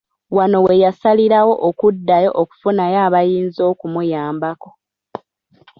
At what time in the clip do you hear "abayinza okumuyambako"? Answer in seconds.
3.07-4.69